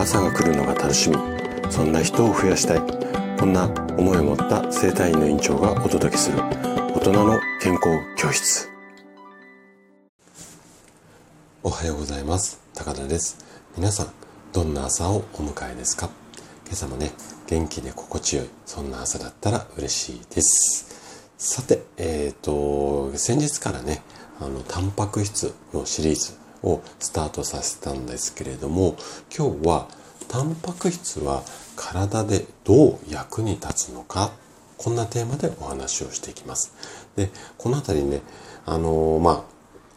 [0.00, 1.16] 朝が来るのが楽しみ。
[1.70, 2.82] そんな人を増やしたい。
[3.38, 3.66] こんな
[3.98, 6.38] 思いを持った生体院の院長がお届けする。
[6.38, 8.70] 大人の健康教室。
[11.62, 12.62] おはようございます。
[12.74, 13.44] 高田です。
[13.76, 14.12] 皆さん
[14.54, 16.08] どんな朝をお迎えですか？
[16.64, 17.12] 今朝もね
[17.46, 21.28] 元気で心地よいそんな朝だったら嬉しいです。
[21.36, 24.00] さてえっ、ー、と先日からね
[24.40, 26.32] あのタンパク質のシリーズ
[26.62, 28.96] をスタートさせたんですけれども
[29.36, 29.88] 今日は
[30.28, 31.42] タンパク質は
[31.76, 34.32] 体でどう役に立つのか
[34.82, 36.72] こんなテーマでお話をしていきます。
[37.14, 37.28] で、
[37.58, 38.22] この辺りね、
[38.64, 39.44] あのー、ま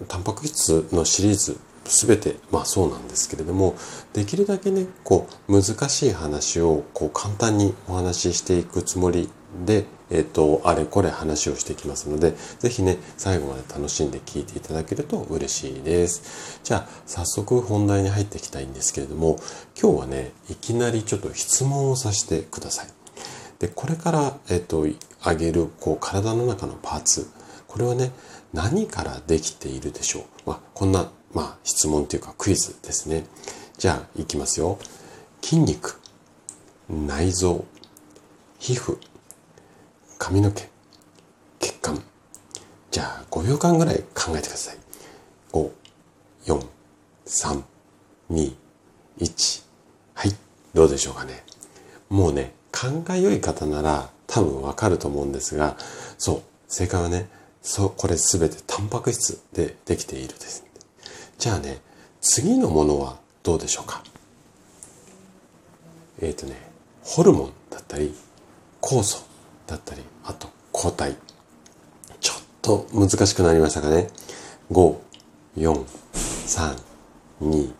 [0.00, 3.74] あ、タンパク質のシリーズ全て、まあそうなんですけれども、
[4.12, 9.28] できるだけね、こう、難しい話を、こう、簡単にお話ししていくつもり
[9.66, 16.60] で、えっ、と、あれこれ話をしていきますので、ぜひね、最後まで楽しんで聞いていただけると嬉しいです。
[16.64, 19.38] じゃあ、早速本題に入っていきたいんですけれども、
[19.80, 22.86] 今日はね、いきなりちょっと質問をさせてください。
[23.58, 24.86] で、これから、えっ、と、
[25.24, 27.28] 上げる、こう、体の中のパーツ、
[27.66, 28.12] これはね、
[28.52, 30.22] 何からできているでしょう。
[30.46, 33.26] まあ、こんな、まあ、質問というかクイズですね。
[33.76, 34.78] じゃあ、いきますよ。
[35.42, 36.00] 筋肉、
[36.88, 37.64] 内臓、
[38.58, 38.98] 皮膚、
[40.28, 40.68] 髪の毛、
[41.58, 42.02] 血管。
[42.90, 44.76] じゃあ5秒間ぐらい考えてください。
[45.52, 45.70] 5、
[46.44, 46.66] 4、
[47.24, 47.62] 3、
[48.30, 48.54] 2、
[49.20, 49.62] 1。
[50.12, 50.36] はい。
[50.74, 51.42] どうでしょうかね。
[52.10, 55.78] もうね、勘が良い方なら多分わかると思うんですが、
[56.18, 57.30] そう、正解はね、
[57.62, 60.62] そう、これすべてタンパク質でできているです。
[61.38, 61.80] じゃあね、
[62.20, 64.04] 次のものはどうでしょうか。
[66.20, 66.60] えっ、ー、とね、
[67.02, 68.14] ホルモンだったり、
[68.82, 69.27] 酵素
[69.68, 71.16] だったり、あと抗体。
[72.20, 74.08] ちょっと難しくなりましたかね。
[74.72, 74.96] 5、
[75.58, 76.76] 4、3、
[77.42, 77.72] 2、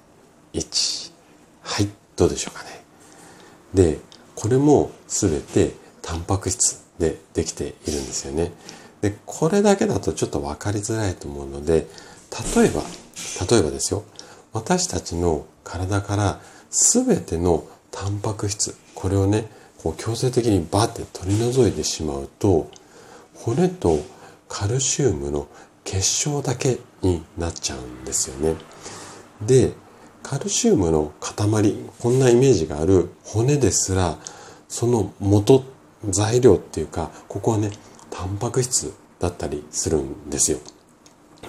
[0.52, 1.12] 1。
[1.62, 2.84] はい、どうでしょうかね。
[3.74, 3.98] で、
[4.34, 5.72] これも全て
[6.02, 8.52] タンパク質でできているんですよね。
[9.00, 11.86] で、これだけだとちょっと分かりづらいと思うので、
[12.56, 12.82] 例えば、
[13.50, 14.04] 例えばですよ。
[14.52, 16.40] 私たちの体から
[16.70, 19.48] 全てのタンパク質、これをね、
[19.82, 22.70] こう強制的にバッて取り除いてしまうと
[23.34, 23.98] 骨と
[24.48, 25.46] カルシウムの
[25.84, 28.56] 結晶だけになっちゃうんですよね。
[29.46, 29.72] で
[30.22, 34.18] カルシウムの塊こんなイメージがある骨ですら
[34.68, 35.64] その元
[36.08, 37.70] 材料っていうかここはね
[38.10, 40.58] タンパク質だったりするんですよ。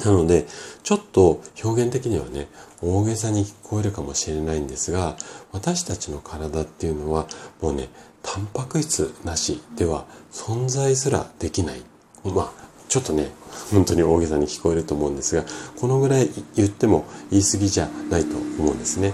[0.05, 0.45] なので、
[0.83, 2.47] ちょっと表現的にはね、
[2.81, 5.17] 大げさに聞こえるかもしれないんですが、
[5.51, 7.27] 私たちの体っていうのは
[7.61, 7.89] もうね、
[8.23, 11.81] タンパク質なしでは存在すらできない。
[12.23, 12.51] まあ、
[12.89, 13.31] ちょっとね、
[13.71, 15.43] 本当に大げさに聞こえると思うんですが、
[15.79, 19.13] このぐらい言っても言い過ぎじゃないと思うんですね。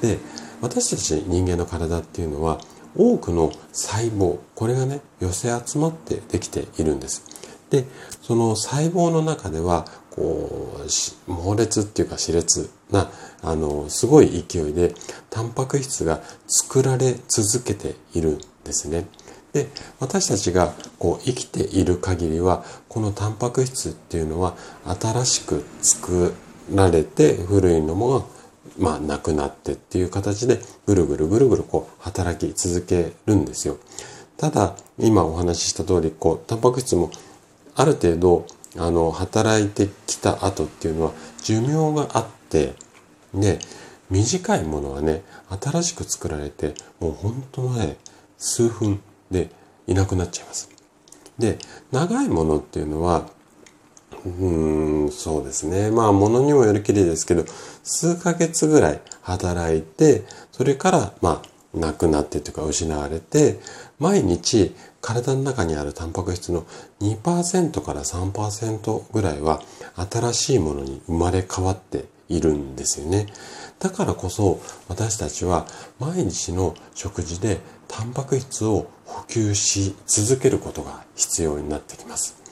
[0.00, 0.18] で、
[0.60, 2.60] 私たち人間の体っていうのは、
[2.96, 7.24] 多くの細胞、これがね、寄せ集まってできているんです。
[7.68, 7.84] で、
[8.22, 10.80] その細胞の中では、こ
[11.28, 13.10] う、猛烈っていうか熾烈な、
[13.42, 14.94] あの、すごい勢いで、
[15.30, 19.06] タンパク質が作られ続けているんですね。
[19.52, 19.68] で、
[20.00, 26.34] 私たちがこう生きている限りは、このタンパク質っていうのは新しく作
[26.74, 28.28] られて古いのも
[28.78, 33.78] まあなくなってっていう形でぐるぐるぐるぐるこう働き続けるんですよ。
[34.36, 37.10] ただ今お話しした通りこうタンパク質も
[37.74, 38.46] ある程度
[38.78, 42.74] あの働いてきた後っていうのは寿命があって
[43.34, 43.58] で
[44.10, 45.22] 短いものはね
[45.60, 47.96] 新しく作られてもう本当のね
[48.38, 49.00] 数分
[49.30, 49.50] で
[49.86, 50.70] いなくなっちゃいます。
[51.38, 51.58] で
[51.92, 53.28] 長いものっていうのは
[54.24, 57.44] うんそうですねまあものにもよるきりですけど
[57.82, 61.42] 数ヶ月ぐらい働いてそれからま
[61.74, 63.60] あなくなってというか失われて
[63.98, 64.74] 毎日
[65.06, 66.66] 体の中にあるタンパク質の
[67.00, 69.62] 2%から3%ぐらいは
[70.10, 73.26] 新しいものに生まれ変わっているんですよね。
[73.78, 75.66] だからこそ私たちは
[76.00, 82.42] 毎日の食事でタンパク質を補給し続けることが必要になってきます。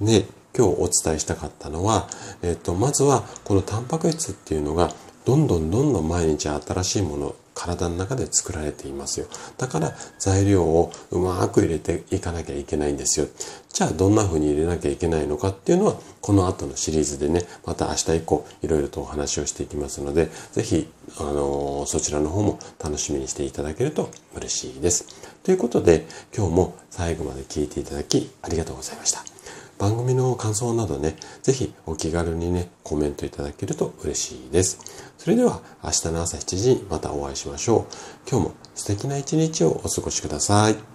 [0.00, 0.26] で、
[0.56, 2.08] 今日お伝えしたかったのは、
[2.42, 4.90] えっと、まずはこのタンパク質っていうのが
[5.24, 9.26] どんどんどんどん毎日新しいもの体の中で作られていますよ。
[9.58, 13.26] だから材料をうまく入れていかなきゃいけないんですよ。
[13.72, 25.06] じゃあどんな風に入れなきゃいけないのかっていうのはこの後のシリーズでね、また明日以降いろいろとお話をしていきますので、ぜひ、あのー、そちらの方も楽しみにしていただけると嬉しいです。
[25.42, 26.06] ということで
[26.36, 29.33] 今日も最後まで聞いていただきありがとうございました。
[29.78, 34.78] 番組の感想などね、ぜひお気軽にね、コメントいただけると嬉しいです。
[35.18, 38.30] それでは明日の朝7時にまたお会いしましょう。
[38.30, 40.93] 今日も素敵な一日をお過ごしください。